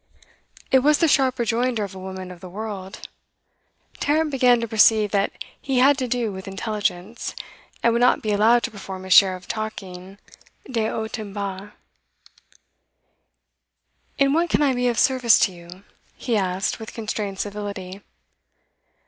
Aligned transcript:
It 0.71 0.79
was 0.79 0.97
the 0.97 1.07
sharp 1.07 1.37
rejoinder 1.37 1.83
of 1.83 1.93
a 1.93 1.99
woman 1.99 2.31
of 2.31 2.39
the 2.39 2.49
world. 2.49 3.07
Tarrant 3.99 4.31
began 4.31 4.59
to 4.61 4.67
perceive 4.67 5.11
that 5.11 5.31
he 5.61 5.77
had 5.77 5.95
to 5.99 6.07
do 6.07 6.31
with 6.31 6.47
intelligence, 6.47 7.35
and 7.83 7.93
would 7.93 7.99
not 8.01 8.23
be 8.23 8.31
allowed 8.31 8.63
to 8.63 8.71
perform 8.71 9.03
his 9.03 9.13
share 9.13 9.35
of 9.35 9.43
the 9.43 9.49
talking 9.53 10.17
de 10.65 10.87
haut 10.87 11.19
en 11.19 11.33
bas. 11.33 11.69
'In 14.17 14.33
what 14.33 14.49
can 14.49 14.63
I 14.63 14.73
be 14.73 14.87
of 14.87 14.97
service 14.97 15.37
to 15.37 15.51
you?' 15.51 15.83
he 16.15 16.35
asked 16.35 16.79
with 16.79 16.95
constrained 16.95 17.37
civility. 17.37 18.01